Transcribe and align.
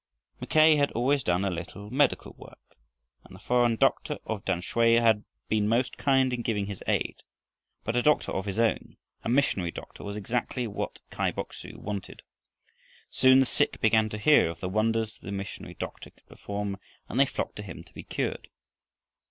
Mackay 0.39 0.77
had 0.77 0.91
always 0.93 1.21
done 1.21 1.45
a 1.45 1.51
little 1.51 1.91
medical 1.91 2.33
work, 2.33 2.75
and 3.23 3.35
the 3.35 3.39
foreign 3.39 3.75
doctor 3.75 4.17
of 4.25 4.43
Tamsui 4.43 4.95
had 4.99 5.23
been 5.47 5.67
most 5.67 5.95
kind 5.95 6.33
in 6.33 6.41
giving 6.41 6.65
his 6.65 6.81
aid, 6.87 7.17
but 7.83 7.95
a 7.95 8.01
doctor 8.01 8.31
of 8.31 8.47
his 8.47 8.57
own, 8.57 8.97
a 9.23 9.29
missionary 9.29 9.69
doctor, 9.69 10.03
was 10.03 10.17
exactly 10.17 10.65
what 10.65 11.01
Kai 11.11 11.29
Bok 11.29 11.53
su 11.53 11.77
wanted. 11.77 12.23
Soon 13.11 13.41
the 13.41 13.45
sick 13.45 13.79
began 13.79 14.09
to 14.09 14.17
hear 14.17 14.49
of 14.49 14.59
the 14.59 14.69
wonders 14.69 15.19
the 15.19 15.31
missionary 15.31 15.75
doctor 15.75 16.09
could 16.09 16.25
perform, 16.25 16.77
and 17.07 17.19
they 17.19 17.25
flocked 17.27 17.57
to 17.57 17.61
him 17.61 17.83
to 17.83 17.93
be 17.93 18.01
cured. 18.01 18.47